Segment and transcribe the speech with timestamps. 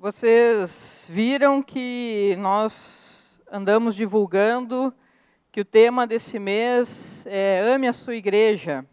[0.00, 4.94] Vocês viram que nós andamos divulgando
[5.50, 8.86] que o tema desse mês é Ame a sua igreja.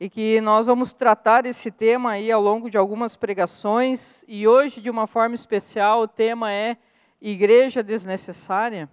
[0.00, 4.24] E que nós vamos tratar esse tema aí ao longo de algumas pregações.
[4.26, 6.78] E hoje, de uma forma especial, o tema é
[7.20, 8.88] Igreja Desnecessária.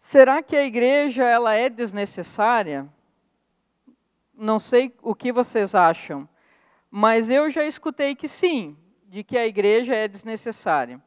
[0.00, 2.88] Será que a igreja ela é desnecessária?
[4.34, 6.26] Não sei o que vocês acham,
[6.90, 8.74] mas eu já escutei que sim,
[9.14, 11.00] de que a igreja é desnecessária.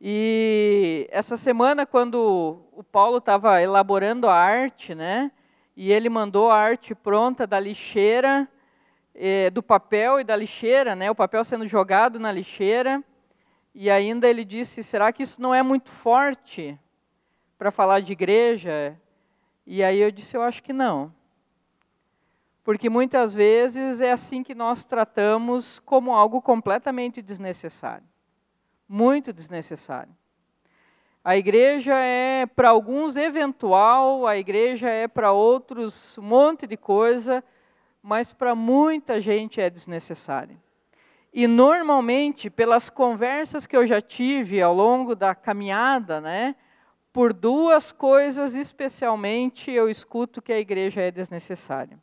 [0.00, 5.32] E essa semana, quando o Paulo estava elaborando a arte, né,
[5.76, 8.48] e ele mandou a arte pronta da lixeira,
[9.12, 13.02] eh, do papel e da lixeira, né, o papel sendo jogado na lixeira,
[13.74, 16.78] e ainda ele disse: será que isso não é muito forte
[17.58, 18.96] para falar de igreja?
[19.66, 21.12] E aí eu disse: eu acho que não.
[22.64, 28.06] Porque muitas vezes é assim que nós tratamos como algo completamente desnecessário.
[28.88, 30.12] Muito desnecessário.
[31.22, 37.44] A igreja é para alguns eventual, a igreja é para outros um monte de coisa,
[38.02, 40.56] mas para muita gente é desnecessária.
[41.32, 46.54] E normalmente, pelas conversas que eu já tive ao longo da caminhada, né,
[47.12, 51.98] por duas coisas especialmente eu escuto que a igreja é desnecessária.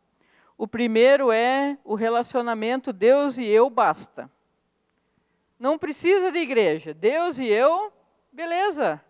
[0.61, 4.29] O primeiro é o relacionamento Deus e eu basta.
[5.57, 6.93] Não precisa de igreja.
[6.93, 7.91] Deus e eu,
[8.31, 9.03] beleza.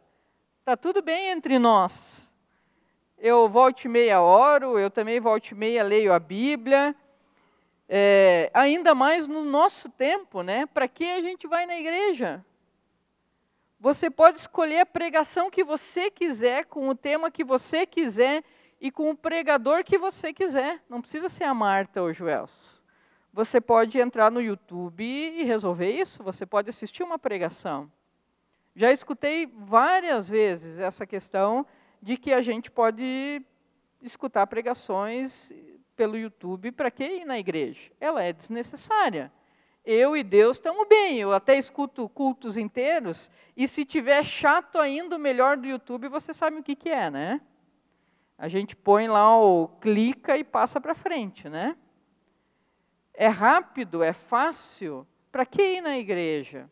[0.64, 2.34] Tá tudo bem entre nós.
[3.18, 6.96] Eu volte meia oro, eu também volte meia leio a Bíblia.
[7.90, 10.66] É, ainda mais no nosso tempo, né?
[10.68, 12.46] Para que a gente vai na igreja?
[13.78, 18.42] Você pode escolher a pregação que você quiser, com o tema que você quiser,
[18.82, 20.84] e com o pregador que você quiser.
[20.90, 22.82] Não precisa ser a Marta ou o Joelso.
[23.32, 26.24] Você pode entrar no YouTube e resolver isso.
[26.24, 27.90] Você pode assistir uma pregação.
[28.76, 31.66] Já escutei várias vezes essa questão
[32.02, 33.42] de que a gente pode
[34.02, 35.54] escutar pregações
[35.96, 37.92] pelo YouTube para que ir na igreja.
[38.00, 39.32] Ela é desnecessária.
[39.86, 41.20] Eu e Deus estamos bem.
[41.20, 46.34] Eu até escuto cultos inteiros e se tiver chato ainda, o melhor do YouTube, você
[46.34, 47.42] sabe o que, que é, né?
[48.42, 51.78] A gente põe lá o clica e passa para frente, né?
[53.14, 55.08] É rápido, é fácil.
[55.32, 56.68] Para que ir na igreja?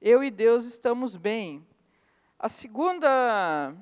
[0.00, 1.62] Eu e Deus estamos bem.
[2.38, 3.74] A segunda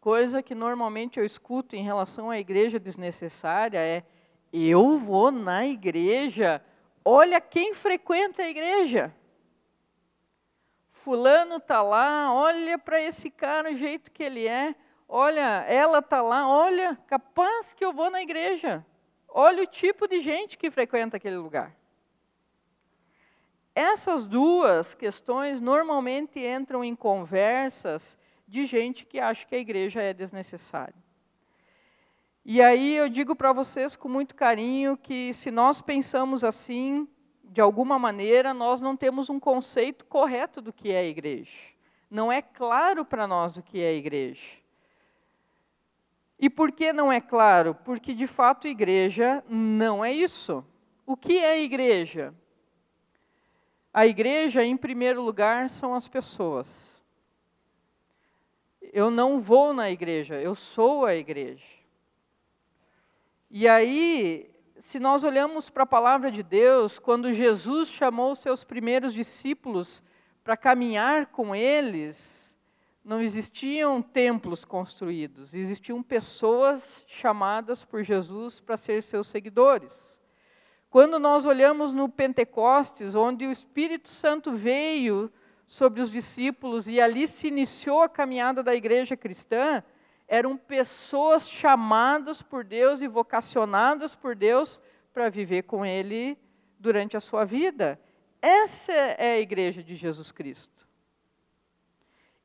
[0.00, 4.02] coisa que normalmente eu escuto em relação à igreja desnecessária é:
[4.50, 6.64] eu vou na igreja,
[7.04, 9.14] olha quem frequenta a igreja.
[10.88, 14.74] Fulano está lá, olha para esse cara, o jeito que ele é
[15.10, 18.86] olha, ela está lá, olha, capaz que eu vou na igreja.
[19.28, 21.76] Olha o tipo de gente que frequenta aquele lugar.
[23.74, 28.16] Essas duas questões normalmente entram em conversas
[28.46, 30.94] de gente que acha que a igreja é desnecessária.
[32.44, 37.06] E aí eu digo para vocês com muito carinho que se nós pensamos assim,
[37.44, 41.58] de alguma maneira, nós não temos um conceito correto do que é a igreja.
[42.08, 44.59] Não é claro para nós o que é a igreja.
[46.40, 47.74] E por que não é claro?
[47.84, 50.64] Porque de fato igreja não é isso.
[51.04, 52.34] O que é igreja?
[53.92, 56.98] A igreja, em primeiro lugar, são as pessoas.
[58.80, 61.66] Eu não vou na igreja, eu sou a igreja.
[63.50, 69.12] E aí, se nós olhamos para a palavra de Deus, quando Jesus chamou seus primeiros
[69.12, 70.02] discípulos
[70.42, 72.49] para caminhar com eles,
[73.04, 80.20] não existiam templos construídos, existiam pessoas chamadas por Jesus para ser seus seguidores.
[80.90, 85.32] Quando nós olhamos no Pentecostes, onde o Espírito Santo veio
[85.66, 89.82] sobre os discípulos e ali se iniciou a caminhada da igreja cristã,
[90.26, 94.80] eram pessoas chamadas por Deus e vocacionadas por Deus
[95.12, 96.36] para viver com Ele
[96.78, 98.00] durante a sua vida.
[98.42, 100.79] Essa é a igreja de Jesus Cristo.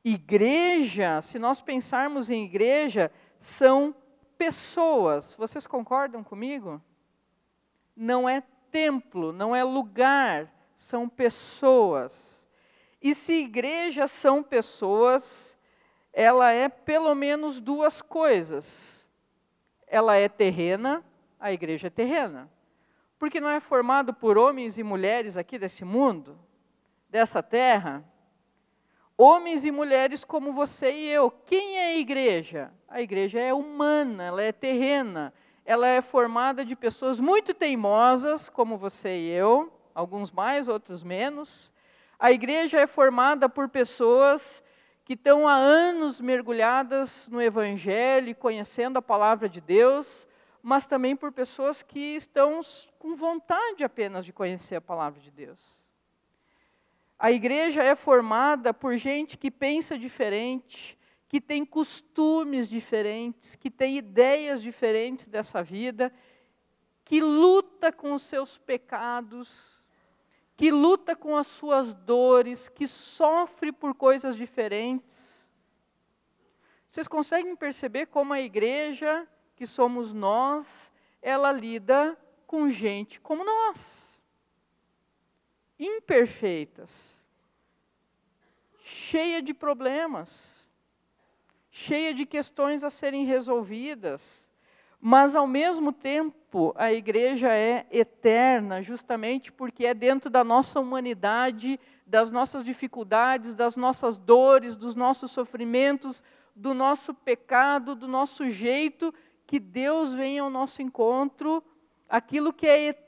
[0.08, 3.10] Igreja, se nós pensarmos em igreja,
[3.40, 3.92] são
[4.38, 5.34] pessoas.
[5.34, 6.80] Vocês concordam comigo?
[7.96, 12.48] Não é templo, não é lugar, são pessoas.
[13.02, 15.58] E se igreja são pessoas,
[16.12, 19.10] ela é pelo menos duas coisas.
[19.88, 21.04] Ela é terrena,
[21.40, 22.48] a igreja é terrena.
[23.18, 26.38] Porque não é formado por homens e mulheres aqui desse mundo,
[27.10, 28.04] dessa terra,
[29.18, 31.30] Homens e mulheres como você e eu.
[31.30, 32.70] Quem é a igreja?
[32.86, 35.32] A igreja é humana, ela é terrena.
[35.64, 41.72] Ela é formada de pessoas muito teimosas, como você e eu, alguns mais, outros menos.
[42.18, 44.62] A igreja é formada por pessoas
[45.02, 50.28] que estão há anos mergulhadas no Evangelho, conhecendo a palavra de Deus,
[50.62, 52.60] mas também por pessoas que estão
[52.98, 55.85] com vontade apenas de conhecer a palavra de Deus.
[57.18, 60.98] A igreja é formada por gente que pensa diferente,
[61.28, 66.12] que tem costumes diferentes, que tem ideias diferentes dessa vida,
[67.04, 69.84] que luta com os seus pecados,
[70.56, 75.46] que luta com as suas dores, que sofre por coisas diferentes.
[76.90, 82.16] Vocês conseguem perceber como a igreja, que somos nós, ela lida
[82.46, 84.05] com gente como nós,
[85.78, 87.16] imperfeitas,
[88.80, 90.68] cheia de problemas,
[91.70, 94.46] cheia de questões a serem resolvidas
[95.00, 101.78] mas, ao mesmo tempo, a igreja é eterna, justamente porque é dentro da nossa humanidade,
[102.06, 106.22] das nossas dificuldades, das nossas dores, dos nossos sofrimentos,
[106.54, 109.12] do nosso pecado, do nosso jeito,
[109.46, 111.62] que Deus vem ao nosso encontro.
[112.08, 113.05] Aquilo que é eterno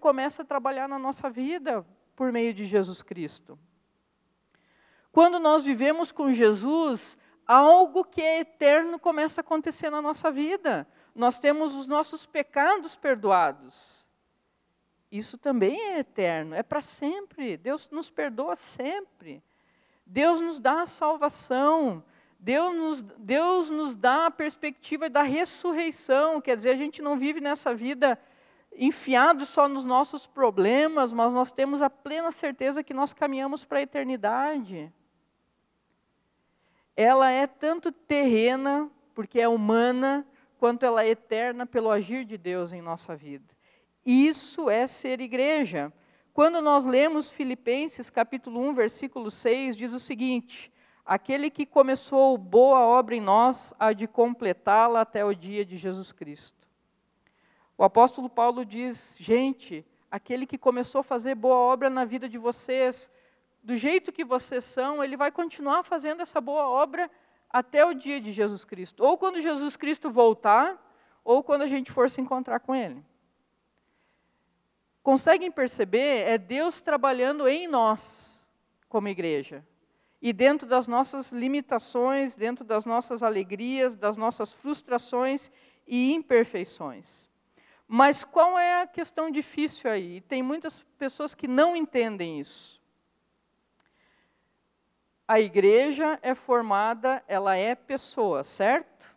[0.00, 3.58] começa a trabalhar na nossa vida por meio de Jesus Cristo.
[5.10, 10.86] Quando nós vivemos com Jesus, algo que é eterno começa a acontecer na nossa vida
[11.14, 14.06] nós temos os nossos pecados perdoados.
[15.10, 17.56] Isso também é eterno, é para sempre.
[17.56, 19.42] Deus nos perdoa sempre.
[20.06, 22.02] Deus nos dá a salvação.
[22.38, 26.40] Deus nos, Deus nos dá a perspectiva da ressurreição.
[26.40, 28.18] Quer dizer, a gente não vive nessa vida
[28.76, 33.78] enfiado só nos nossos problemas, mas nós temos a plena certeza que nós caminhamos para
[33.78, 34.92] a eternidade.
[36.96, 40.26] Ela é tanto terrena, porque é humana,
[40.58, 43.52] quanto ela é eterna pelo agir de Deus em nossa vida.
[44.04, 45.92] Isso é ser igreja.
[46.32, 50.72] Quando nós lemos Filipenses capítulo 1, versículo 6, diz o seguinte:
[51.04, 56.12] Aquele que começou boa obra em nós há de completá-la até o dia de Jesus
[56.12, 56.61] Cristo.
[57.82, 62.38] O apóstolo Paulo diz: gente, aquele que começou a fazer boa obra na vida de
[62.38, 63.10] vocês,
[63.60, 67.10] do jeito que vocês são, ele vai continuar fazendo essa boa obra
[67.50, 69.02] até o dia de Jesus Cristo.
[69.02, 70.80] Ou quando Jesus Cristo voltar,
[71.24, 73.04] ou quando a gente for se encontrar com Ele.
[75.02, 76.28] Conseguem perceber?
[76.28, 78.48] É Deus trabalhando em nós,
[78.88, 79.66] como igreja.
[80.20, 85.50] E dentro das nossas limitações, dentro das nossas alegrias, das nossas frustrações
[85.84, 87.31] e imperfeições.
[87.94, 90.20] Mas qual é a questão difícil aí?
[90.22, 92.82] Tem muitas pessoas que não entendem isso
[95.32, 99.16] a igreja é formada, ela é pessoa, certo?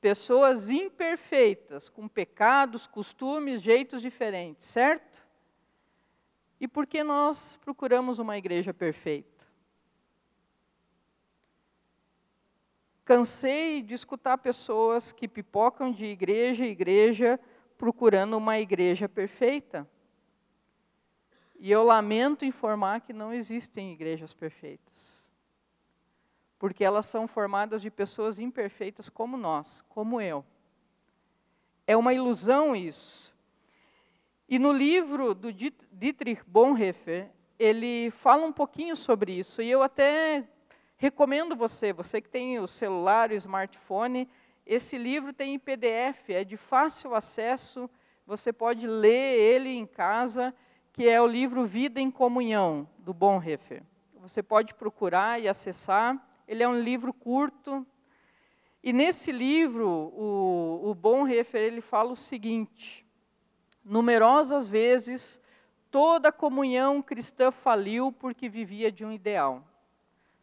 [0.00, 5.26] Pessoas imperfeitas, com pecados, costumes, jeitos diferentes, certo?
[6.60, 9.44] E por que nós procuramos uma igreja perfeita?
[13.04, 17.40] Cansei de escutar pessoas que pipocam de igreja em igreja
[17.82, 19.90] procurando uma igreja perfeita.
[21.58, 25.20] E eu lamento informar que não existem igrejas perfeitas
[26.60, 30.44] porque elas são formadas de pessoas imperfeitas como nós, como eu.
[31.84, 33.36] É uma ilusão isso.
[34.48, 40.48] E no livro do Dietrich Bonhoeffer, ele fala um pouquinho sobre isso, e eu até
[40.96, 44.28] recomendo você, você que tem o celular, o smartphone,
[44.66, 47.90] esse livro tem em PDF, é de fácil acesso,
[48.26, 50.54] você pode ler ele em casa,
[50.92, 53.82] que é o livro Vida em Comunhão, do Bonhoeffer.
[54.20, 56.16] Você pode procurar e acessar.
[56.46, 57.84] Ele é um livro curto.
[58.82, 63.04] E nesse livro, o, o Bonhoeffer ele fala o seguinte:
[63.84, 65.40] numerosas vezes
[65.90, 69.64] toda comunhão cristã faliu porque vivia de um ideal.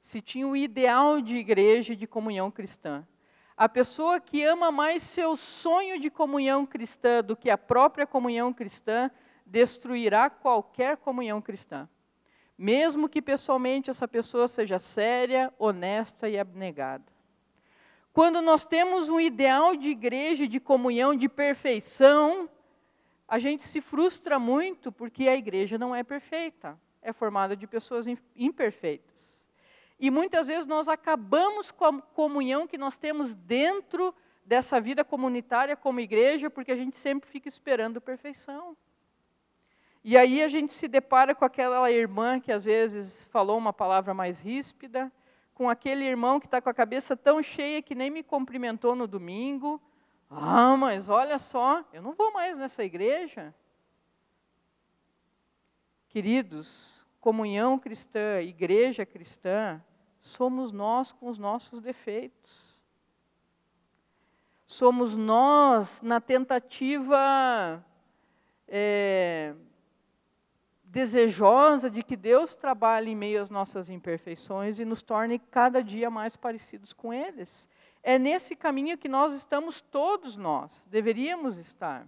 [0.01, 3.05] Se tinha o um ideal de igreja e de comunhão cristã.
[3.59, 8.51] A pessoa que ama mais seu sonho de comunhão cristã do que a própria comunhão
[8.51, 9.11] cristã
[9.45, 11.87] destruirá qualquer comunhão cristã
[12.59, 17.05] mesmo que pessoalmente essa pessoa seja séria, honesta e abnegada.
[18.11, 22.49] Quando nós temos um ideal de igreja, de comunhão, de perfeição,
[23.25, 28.07] a gente se frustra muito porque a igreja não é perfeita, é formada de pessoas
[28.35, 29.28] imperfeitas.
[29.99, 34.15] E muitas vezes nós acabamos com a comunhão que nós temos dentro
[34.45, 38.77] dessa vida comunitária como igreja, porque a gente sempre fica esperando perfeição.
[40.03, 44.13] E aí a gente se depara com aquela irmã que às vezes falou uma palavra
[44.13, 45.11] mais ríspida,
[45.53, 49.05] com aquele irmão que está com a cabeça tão cheia que nem me cumprimentou no
[49.05, 49.81] domingo.
[50.29, 53.53] Ah, mas olha só, eu não vou mais nessa igreja.
[56.07, 59.83] Queridos, comunhão cristã, igreja cristã,
[60.19, 62.79] somos nós com os nossos defeitos.
[64.65, 67.83] Somos nós na tentativa
[68.67, 69.55] é,
[70.83, 76.09] desejosa de que Deus trabalhe em meio às nossas imperfeições e nos torne cada dia
[76.09, 77.67] mais parecidos com eles.
[78.03, 82.07] É nesse caminho que nós estamos todos nós, deveríamos estar.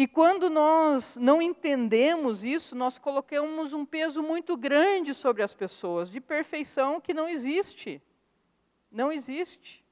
[0.00, 6.10] E quando nós não entendemos isso, nós colocamos um peso muito grande sobre as pessoas,
[6.10, 8.00] de perfeição que não existe.
[8.90, 9.84] Não existe.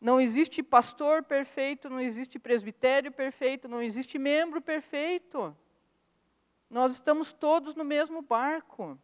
[0.00, 5.52] Não existe pastor perfeito, não existe presbitério perfeito, não existe membro perfeito.
[6.70, 8.96] Nós estamos todos no mesmo barco.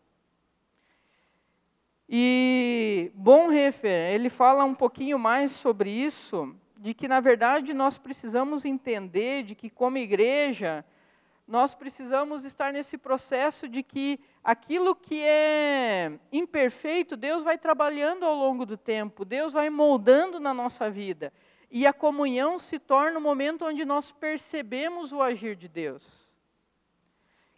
[2.09, 8.64] E Bonhoeffer, ele fala um pouquinho mais sobre isso, de que na verdade nós precisamos
[8.64, 10.82] entender de que como igreja
[11.46, 18.34] nós precisamos estar nesse processo de que aquilo que é imperfeito, Deus vai trabalhando ao
[18.34, 21.32] longo do tempo, Deus vai moldando na nossa vida.
[21.70, 26.32] E a comunhão se torna o momento onde nós percebemos o agir de Deus.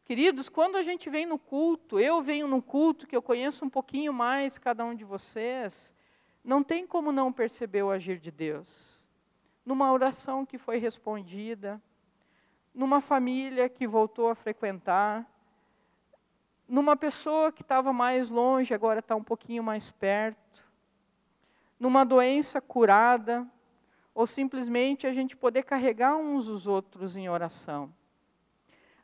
[0.05, 3.71] Queridos, quando a gente vem no culto, eu venho no culto que eu conheço um
[3.71, 5.95] pouquinho mais cada um de vocês,
[6.43, 8.92] não tem como não perceber o agir de Deus.
[9.65, 11.81] Numa oração que foi respondida,
[12.75, 15.27] numa família que voltou a frequentar,
[16.69, 20.67] numa pessoa que estava mais longe, agora está um pouquinho mais perto,
[21.79, 23.47] numa doença curada,
[24.15, 27.93] ou simplesmente a gente poder carregar uns os outros em oração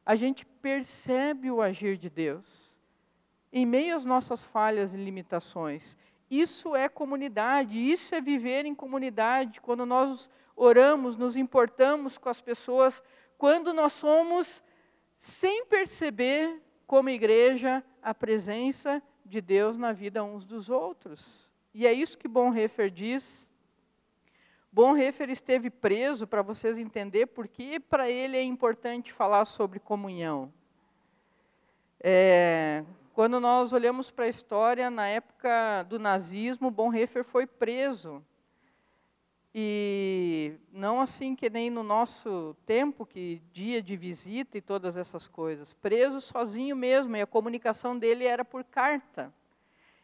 [0.08, 2.80] a gente percebe o agir de Deus.
[3.52, 5.98] Em meio às nossas falhas e limitações.
[6.30, 12.40] Isso é comunidade, isso é viver em comunidade, quando nós oramos, nos importamos com as
[12.40, 13.02] pessoas,
[13.38, 14.62] quando nós somos,
[15.16, 21.50] sem perceber, como igreja, a presença de Deus na vida uns dos outros.
[21.72, 23.48] E é isso que Bonhoeffer diz
[24.70, 30.52] Bonhoeffer esteve preso para vocês entenderem por que para ele é importante falar sobre comunhão.
[32.00, 32.84] É,
[33.14, 38.24] quando nós olhamos para a história, na época do nazismo, Bonhoeffer foi preso.
[39.54, 45.26] E não assim que nem no nosso tempo, que dia de visita e todas essas
[45.26, 45.72] coisas.
[45.72, 49.32] Preso sozinho mesmo, e a comunicação dele era por carta.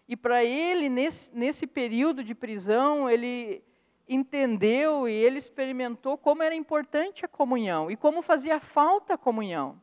[0.08, 3.62] E para ele, nesse, nesse período de prisão, ele
[4.08, 9.80] entendeu e ele experimentou como era importante a comunhão e como fazia falta a comunhão.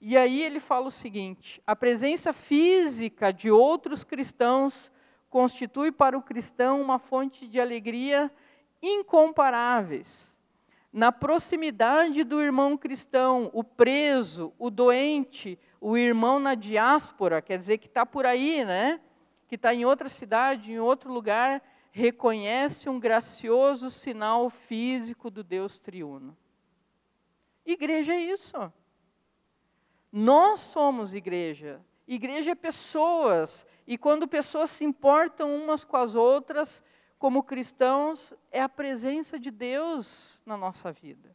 [0.00, 4.92] E aí ele fala o seguinte: a presença física de outros cristãos
[5.30, 8.30] constitui para o cristão uma fonte de alegria
[8.86, 10.38] incomparáveis.
[10.92, 17.78] Na proximidade do irmão cristão, o preso, o doente, o irmão na diáspora, quer dizer
[17.78, 19.00] que está por aí, né?
[19.48, 25.78] Que está em outra cidade, em outro lugar, reconhece um gracioso sinal físico do Deus
[25.78, 26.36] triuno.
[27.64, 28.72] Igreja é isso.
[30.10, 31.80] Nós somos igreja.
[32.06, 33.66] Igreja é pessoas.
[33.86, 36.82] E quando pessoas se importam umas com as outras,
[37.18, 41.34] como cristãos, é a presença de Deus na nossa vida.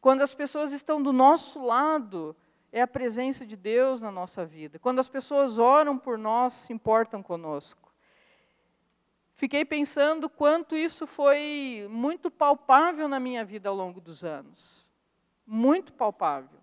[0.00, 2.36] Quando as pessoas estão do nosso lado,
[2.72, 4.78] é a presença de Deus na nossa vida.
[4.78, 7.90] Quando as pessoas oram por nós, se importam conosco
[9.40, 14.86] fiquei pensando quanto isso foi muito palpável na minha vida ao longo dos anos.
[15.46, 16.60] Muito palpável.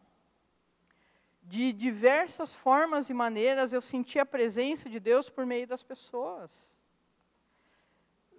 [1.42, 6.77] De diversas formas e maneiras eu senti a presença de Deus por meio das pessoas.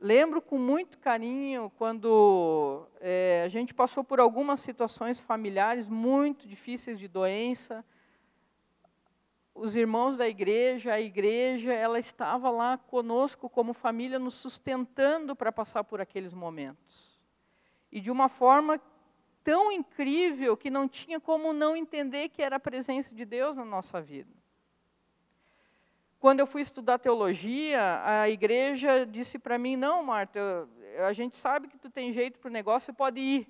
[0.01, 7.01] Lembro com muito carinho quando é, a gente passou por algumas situações familiares muito difíceis
[7.01, 7.85] de doença,
[9.53, 15.51] os irmãos da igreja, a igreja, ela estava lá conosco como família, nos sustentando para
[15.51, 17.19] passar por aqueles momentos.
[17.91, 18.81] E de uma forma
[19.43, 23.65] tão incrível que não tinha como não entender que era a presença de Deus na
[23.65, 24.38] nossa vida.
[26.19, 30.69] Quando eu fui estudar teologia, a igreja disse para mim: Não, Marta,
[31.07, 33.49] a gente sabe que tu tem jeito para o negócio, pode ir.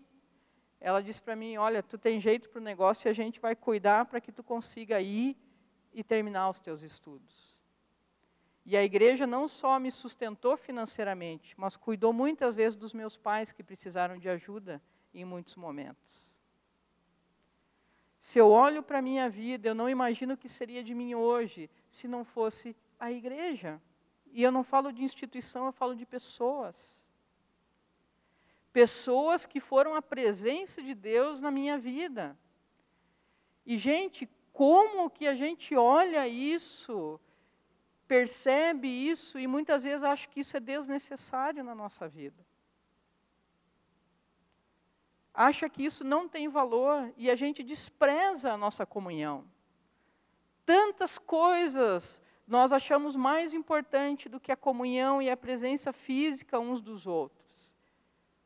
[0.79, 3.57] Ela disse para mim: Olha, tu tem jeito para o negócio e a gente vai
[3.57, 5.37] cuidar para que tu consiga ir
[5.95, 7.59] e terminar os teus estudos.
[8.67, 13.51] E a igreja não só me sustentou financeiramente, mas cuidou muitas vezes dos meus pais
[13.51, 14.83] que precisaram de ajuda
[15.15, 16.28] em muitos momentos.
[18.19, 21.15] Se eu olho para a minha vida, eu não imagino o que seria de mim
[21.15, 23.81] hoje se não fosse a igreja.
[24.33, 27.03] E eu não falo de instituição, eu falo de pessoas.
[28.73, 32.37] pessoas que foram a presença de Deus na minha vida.
[33.65, 37.21] E, gente, como que a gente olha isso,
[38.07, 42.48] percebe isso e muitas vezes acha que isso é desnecessário na nossa vida.
[45.41, 49.45] Acha que isso não tem valor e a gente despreza a nossa comunhão.
[50.67, 56.81] Tantas coisas nós achamos mais importante do que a comunhão e a presença física uns
[56.81, 57.73] dos outros.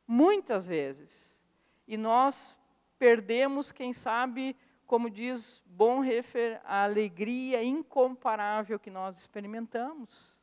[0.07, 1.41] Muitas vezes.
[1.89, 2.55] E nós
[2.99, 4.55] perdemos, quem sabe,
[4.87, 10.37] como diz Bonhoeffer, a alegria incomparável que nós experimentamos.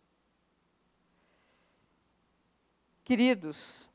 [3.03, 3.87] Queridos,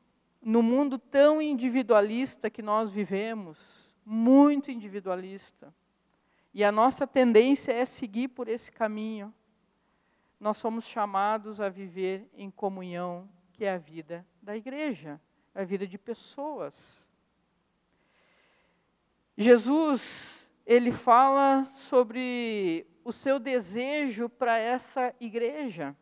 [0.45, 5.73] no mundo tão individualista que nós vivemos, muito individualista,
[6.53, 9.33] e a nossa tendência é seguir por esse caminho,
[10.39, 15.19] nós somos chamados a viver em comunhão, que é a vida da igreja,
[15.55, 17.09] a vida de pessoas.
[19.35, 25.95] Jesus ele fala sobre o seu desejo para essa igreja,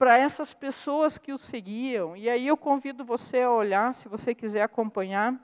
[0.00, 2.16] para essas pessoas que o seguiam.
[2.16, 5.38] E aí eu convido você a olhar, se você quiser acompanhar,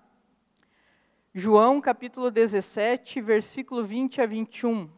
[1.35, 4.91] João capítulo 17, versículo 20 a 21.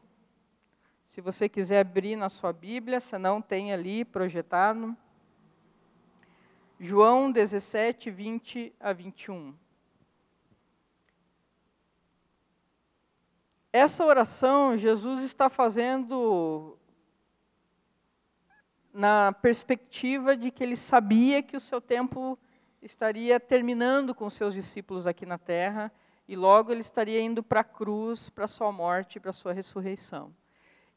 [1.08, 4.96] Se você quiser abrir na sua Bíblia, se não tem ali projetado.
[6.78, 9.52] João 17, 20 a 21.
[13.72, 16.77] Essa oração Jesus está fazendo
[18.98, 22.36] na perspectiva de que ele sabia que o seu tempo
[22.82, 25.92] estaria terminando com seus discípulos aqui na terra
[26.26, 29.52] e logo ele estaria indo para a cruz, para a sua morte, para a sua
[29.52, 30.34] ressurreição.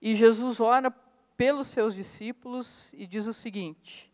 [0.01, 0.89] E Jesus ora
[1.37, 4.11] pelos seus discípulos e diz o seguinte: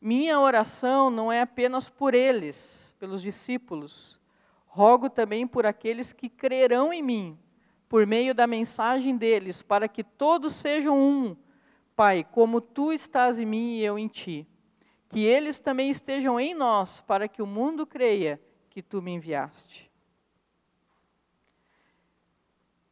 [0.00, 4.20] Minha oração não é apenas por eles, pelos discípulos,
[4.68, 7.36] rogo também por aqueles que crerão em mim
[7.88, 11.36] por meio da mensagem deles, para que todos sejam um,
[11.96, 14.46] Pai, como tu estás em mim e eu em ti.
[15.08, 19.90] Que eles também estejam em nós, para que o mundo creia que tu me enviaste.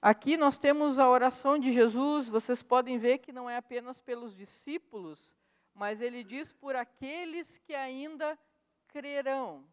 [0.00, 4.34] Aqui nós temos a oração de Jesus, vocês podem ver que não é apenas pelos
[4.34, 5.34] discípulos,
[5.74, 8.38] mas ele diz por aqueles que ainda
[8.88, 9.64] crerão.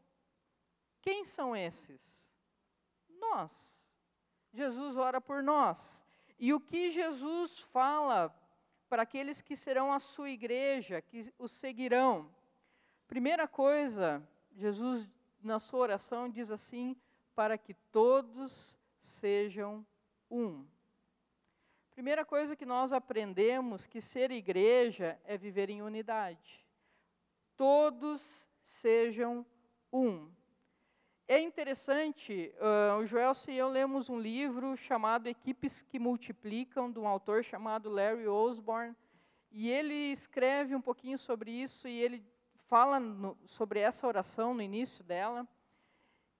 [1.01, 2.01] Quem são esses?
[3.19, 3.89] Nós.
[4.53, 6.03] Jesus ora por nós.
[6.39, 8.33] E o que Jesus fala
[8.91, 12.29] para aqueles que serão a sua igreja, que o seguirão?
[13.07, 14.21] Primeira coisa,
[14.53, 15.09] Jesus,
[15.41, 16.97] na sua oração, diz assim:
[17.33, 19.87] para que todos sejam
[20.29, 20.67] um.
[21.91, 26.61] Primeira coisa que nós aprendemos que ser igreja é viver em unidade.
[27.55, 29.45] Todos sejam
[29.89, 30.29] um.
[31.31, 36.99] É interessante, uh, o Joelson e eu lemos um livro chamado Equipes que Multiplicam, de
[36.99, 38.93] um autor chamado Larry Osborne,
[39.49, 42.21] e ele escreve um pouquinho sobre isso, e ele
[42.67, 45.47] fala no, sobre essa oração no início dela,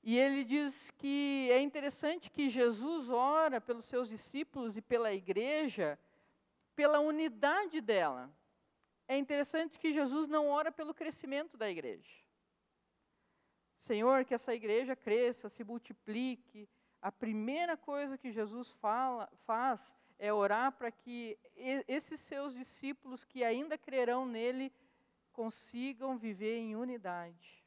[0.04, 5.98] e ele diz que é interessante que Jesus ora pelos seus discípulos e pela igreja,
[6.76, 8.30] pela unidade dela.
[9.08, 12.12] É interessante que Jesus não ora pelo crescimento da igreja.
[13.82, 16.70] Senhor, que essa igreja cresça, se multiplique.
[17.02, 19.82] A primeira coisa que Jesus fala, faz
[20.20, 21.36] é orar para que
[21.88, 24.72] esses seus discípulos que ainda crerão nele
[25.34, 27.66] consigam viver em unidade.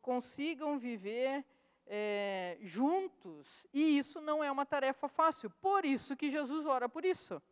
[0.00, 1.44] Consigam viver
[1.84, 3.66] é, juntos.
[3.72, 5.50] E isso não é uma tarefa fácil.
[5.50, 7.42] Por isso que Jesus ora por isso.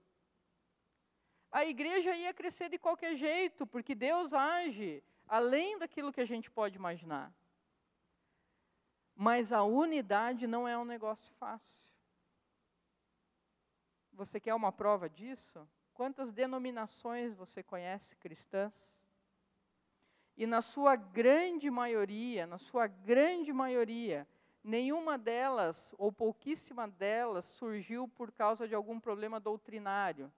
[1.50, 6.50] A igreja ia crescer de qualquer jeito, porque Deus age além daquilo que a gente
[6.50, 7.32] pode imaginar.
[9.14, 11.88] Mas a unidade não é um negócio fácil.
[14.12, 15.66] Você quer uma prova disso?
[15.92, 18.96] Quantas denominações você conhece cristãs?
[20.36, 24.26] E na sua grande maioria, na sua grande maioria,
[24.62, 30.32] nenhuma delas, ou pouquíssima delas, surgiu por causa de algum problema doutrinário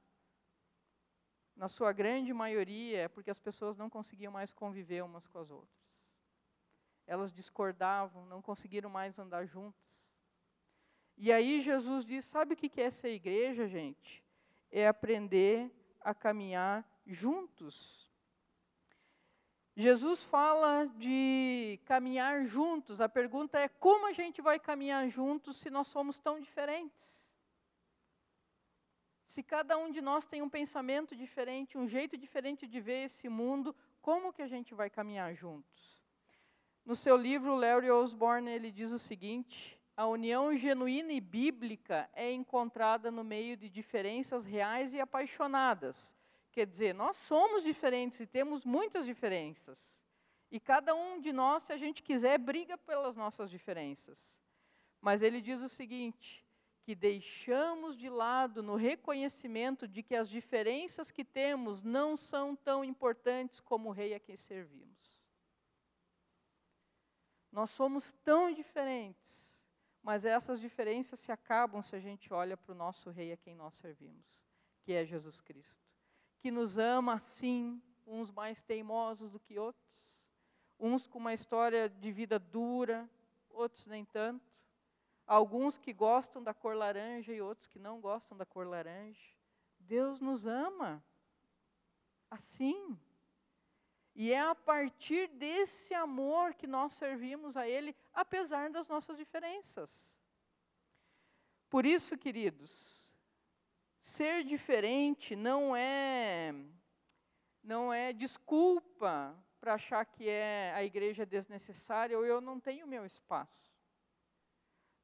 [1.57, 5.51] na sua grande maioria, é porque as pessoas não conseguiam mais conviver umas com as
[5.51, 6.05] outras.
[7.07, 10.15] Elas discordavam, não conseguiram mais andar juntas.
[11.17, 14.23] E aí Jesus diz: sabe o que é essa igreja, gente?
[14.71, 18.07] É aprender a caminhar juntos.
[19.75, 23.01] Jesus fala de caminhar juntos.
[23.01, 27.26] A pergunta é: como a gente vai caminhar juntos se nós somos tão diferentes?
[29.27, 33.29] Se cada um de nós tem um pensamento diferente, um jeito diferente de ver esse
[33.29, 36.01] mundo, como que a gente vai caminhar juntos?
[36.85, 42.31] No seu livro, Larry Osborne, ele diz o seguinte, a união genuína e bíblica é
[42.31, 46.15] encontrada no meio de diferenças reais e apaixonadas.
[46.53, 50.01] Quer dizer, nós somos diferentes e temos muitas diferenças.
[50.51, 54.41] E cada um de nós, se a gente quiser, briga pelas nossas diferenças.
[55.01, 56.46] Mas ele diz o seguinte:
[56.87, 62.85] que deixamos de lado no reconhecimento de que as diferenças que temos não são tão
[62.85, 65.21] importantes como o rei a quem servimos.
[67.51, 69.61] Nós somos tão diferentes,
[70.01, 73.57] mas essas diferenças se acabam se a gente olha para o nosso rei a quem
[73.57, 74.47] nós servimos,
[74.85, 75.85] que é Jesus Cristo,
[76.39, 80.23] que nos ama assim, uns mais teimosos do que outros,
[80.79, 83.11] uns com uma história de vida dura,
[83.51, 84.56] outros nem tanto
[85.27, 89.35] alguns que gostam da cor laranja e outros que não gostam da cor laranja.
[89.81, 91.05] Deus nos ama
[92.31, 92.99] assim.
[94.15, 100.11] E é a partir desse amor que nós servimos a Ele, apesar das nossas diferenças.
[101.69, 103.13] Por isso, queridos,
[103.99, 106.55] ser diferente não é
[107.63, 112.87] não é desculpa para achar que é a igreja é desnecessária ou eu não tenho
[112.87, 113.76] meu espaço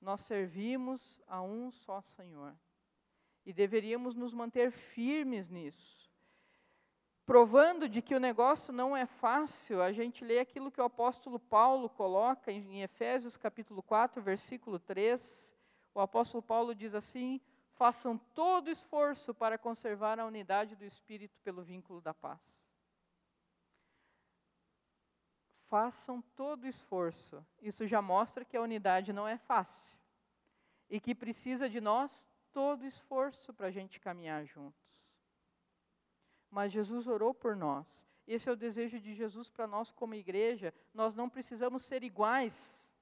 [0.02, 2.54] nós servimos a um só Senhor.
[3.46, 6.10] E deveríamos nos manter firmes nisso.
[7.24, 11.38] Provando de que o negócio não é fácil, a gente lê aquilo que o apóstolo
[11.38, 15.54] Paulo coloca em Efésios capítulo 4, versículo 3.
[15.94, 17.40] O apóstolo Paulo diz assim:
[17.74, 22.61] façam todo esforço para conservar a unidade do Espírito pelo vínculo da paz.
[25.72, 27.42] Façam todo o esforço.
[27.62, 29.98] Isso já mostra que a unidade não é fácil
[30.90, 32.12] e que precisa de nós
[32.52, 35.08] todo o esforço para a gente caminhar juntos.
[36.50, 38.06] Mas Jesus orou por nós.
[38.26, 40.74] Esse é o desejo de Jesus para nós como igreja.
[40.92, 42.92] Nós não precisamos ser iguais,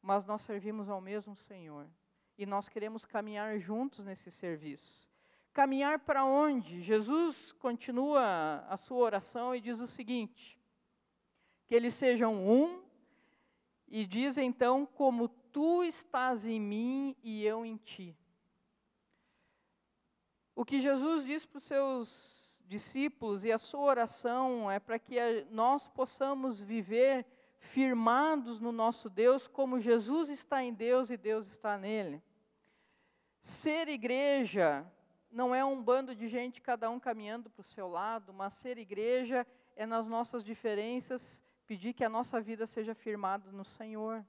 [0.00, 1.86] mas nós servimos ao mesmo Senhor.
[2.38, 5.06] E nós queremos caminhar juntos nesse serviço.
[5.52, 6.80] Caminhar para onde?
[6.80, 10.58] Jesus continua a sua oração e diz o seguinte:
[11.66, 12.82] que eles sejam um,
[13.88, 18.16] e diz então: como tu estás em mim e eu em ti.
[20.54, 25.16] O que Jesus diz para os seus discípulos e a sua oração é para que
[25.50, 27.26] nós possamos viver
[27.58, 32.22] firmados no nosso Deus, como Jesus está em Deus e Deus está nele.
[33.40, 34.84] Ser igreja
[35.30, 38.78] não é um bando de gente, cada um caminhando para o seu lado, mas ser
[38.78, 44.24] igreja é nas nossas diferenças pedir que a nossa vida seja firmada no Senhor.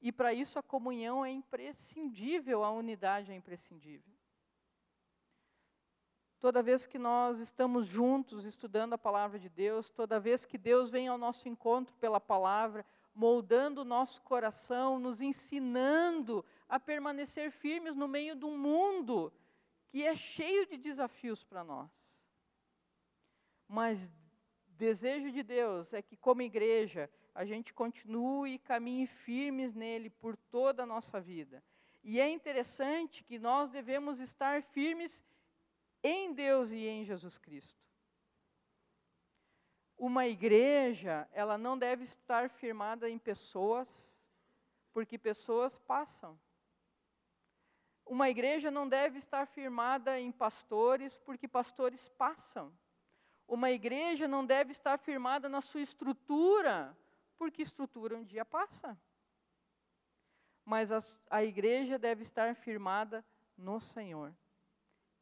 [0.00, 4.12] E para isso a comunhão é imprescindível, a unidade é imprescindível.
[6.40, 10.90] Toda vez que nós estamos juntos estudando a palavra de Deus, toda vez que Deus
[10.90, 17.94] vem ao nosso encontro pela palavra, moldando o nosso coração, nos ensinando a permanecer firmes
[17.94, 19.32] no meio de um mundo
[19.86, 21.90] que é cheio de desafios para nós.
[23.68, 24.10] Mas
[24.82, 30.36] desejo de Deus é que, como igreja, a gente continue e caminhe firmes nele por
[30.36, 31.62] toda a nossa vida.
[32.02, 35.22] E é interessante que nós devemos estar firmes
[36.02, 37.80] em Deus e em Jesus Cristo.
[39.96, 43.88] Uma igreja, ela não deve estar firmada em pessoas,
[44.92, 46.36] porque pessoas passam.
[48.04, 52.76] Uma igreja não deve estar firmada em pastores, porque pastores passam.
[53.52, 56.96] Uma igreja não deve estar firmada na sua estrutura,
[57.36, 58.98] porque estrutura um dia passa.
[60.64, 63.22] Mas a, a igreja deve estar firmada
[63.54, 64.34] no Senhor,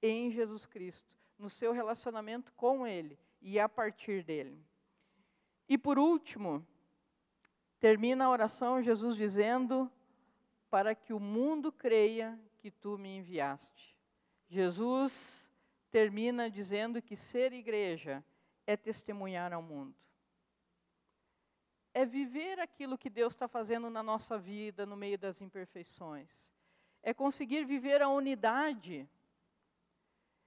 [0.01, 4.65] em Jesus Cristo, no seu relacionamento com Ele e a partir dele.
[5.69, 6.65] E por último,
[7.81, 9.91] termina a oração Jesus dizendo:
[10.71, 13.99] Para que o mundo creia que tu me enviaste.
[14.49, 15.50] Jesus
[15.91, 18.25] termina dizendo que ser igreja
[18.67, 19.95] é testemunhar ao mundo.
[21.93, 26.51] É viver aquilo que Deus está fazendo na nossa vida, no meio das imperfeições.
[27.03, 29.09] É conseguir viver a unidade.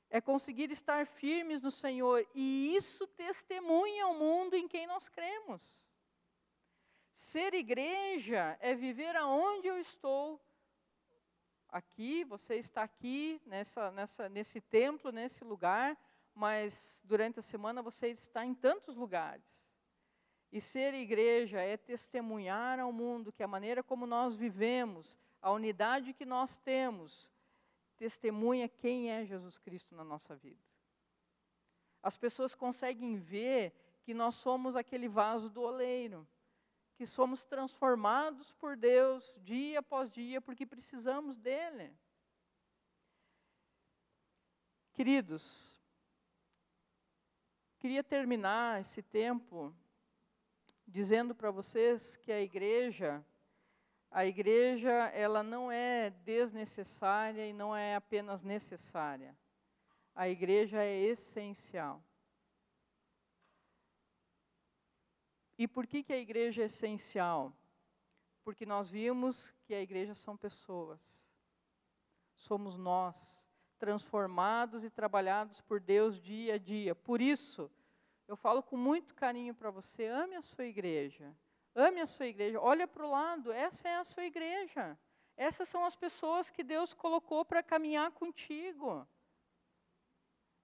[0.09, 2.25] É conseguir estar firmes no Senhor.
[2.33, 5.83] E isso testemunha ao mundo em quem nós cremos.
[7.11, 10.41] Ser igreja é viver aonde eu estou,
[11.73, 15.97] aqui, você está aqui nessa, nessa, nesse templo, nesse lugar,
[16.35, 19.43] mas durante a semana você está em tantos lugares.
[20.51, 26.13] E ser igreja é testemunhar ao mundo que a maneira como nós vivemos, a unidade
[26.13, 27.27] que nós temos,
[27.97, 30.61] testemunha quem é Jesus Cristo na nossa vida.
[32.03, 36.27] As pessoas conseguem ver que nós somos aquele vaso do oleiro,
[36.95, 41.91] que somos transformados por Deus dia após dia, porque precisamos dele.
[44.93, 45.81] Queridos,
[47.79, 49.75] queria terminar esse tempo
[50.87, 53.25] dizendo para vocês que a igreja,
[54.11, 59.35] a igreja, ela não é desnecessária e não é apenas necessária.
[60.13, 62.03] A igreja é essencial.
[65.57, 67.53] E por que, que a igreja é essencial?
[68.43, 71.23] Porque nós vimos que a igreja são pessoas.
[72.35, 76.95] Somos nós, transformados e trabalhados por Deus dia a dia.
[76.95, 77.71] Por isso,
[78.27, 81.33] eu falo com muito carinho para você: ame a sua igreja.
[81.75, 82.59] Ame a sua igreja.
[82.59, 84.97] Olha para o lado, essa é a sua igreja.
[85.35, 89.07] Essas são as pessoas que Deus colocou para caminhar contigo.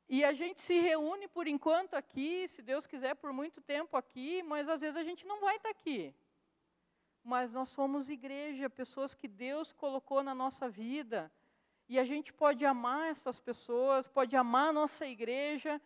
[0.10, 4.42] E a gente se reúne por enquanto aqui, se Deus quiser, por muito tempo aqui,
[4.42, 6.16] mas às vezes a gente não vai estar aqui.
[7.24, 11.32] Mas nós somos igreja, pessoas que Deus colocou na nossa vida.
[11.88, 15.80] E a gente pode amar essas pessoas, pode amar a nossa igreja,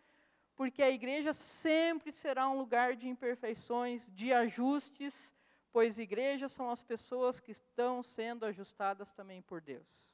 [0.56, 5.30] porque a igreja sempre será um lugar de imperfeições, de ajustes,
[5.70, 10.13] pois igrejas são as pessoas que estão sendo ajustadas também por Deus.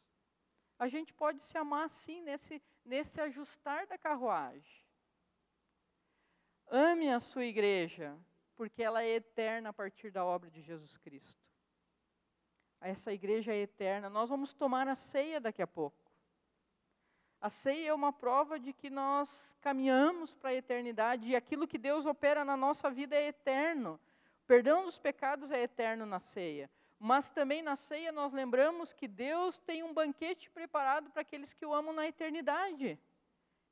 [0.80, 4.82] A gente pode se amar assim, nesse, nesse ajustar da carruagem.
[6.68, 8.16] Ame a sua igreja,
[8.56, 11.38] porque ela é eterna a partir da obra de Jesus Cristo.
[12.80, 14.08] Essa igreja é eterna.
[14.08, 16.10] Nós vamos tomar a ceia daqui a pouco.
[17.42, 21.76] A ceia é uma prova de que nós caminhamos para a eternidade e aquilo que
[21.76, 24.00] Deus opera na nossa vida é eterno.
[24.44, 26.70] O perdão dos pecados é eterno na ceia.
[27.02, 31.64] Mas também na ceia nós lembramos que Deus tem um banquete preparado para aqueles que
[31.64, 32.98] o amam na eternidade.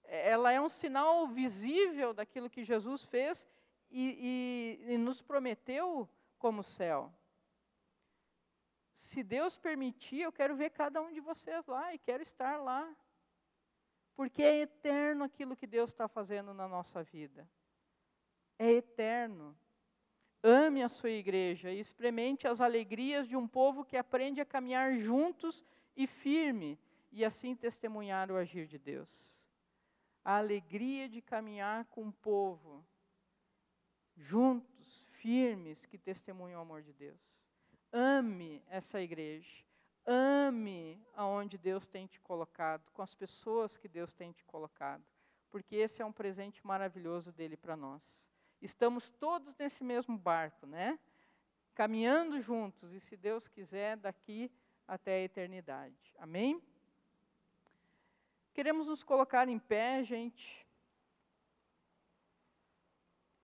[0.04, 3.46] Ela é um sinal visível daquilo que Jesus fez
[3.90, 7.12] e, e, e nos prometeu como céu.
[8.94, 12.90] Se Deus permitir, eu quero ver cada um de vocês lá e quero estar lá
[14.18, 17.48] porque é eterno aquilo que Deus está fazendo na nossa vida.
[18.58, 19.56] É eterno.
[20.42, 24.96] Ame a sua igreja e experimente as alegrias de um povo que aprende a caminhar
[24.98, 25.64] juntos
[25.96, 26.78] e firme,
[27.10, 29.42] e assim testemunhar o agir de Deus.
[30.24, 32.84] A alegria de caminhar com um povo
[34.16, 37.20] juntos, firmes, que testemunham o amor de Deus.
[37.92, 39.64] Ame essa igreja.
[40.06, 45.04] Ame aonde Deus tem te colocado, com as pessoas que Deus tem te colocado,
[45.50, 48.27] porque esse é um presente maravilhoso dele para nós.
[48.60, 50.98] Estamos todos nesse mesmo barco, né?
[51.74, 54.50] Caminhando juntos e, se Deus quiser, daqui
[54.86, 56.12] até a eternidade.
[56.18, 56.62] Amém?
[58.52, 60.67] Queremos nos colocar em pé, gente.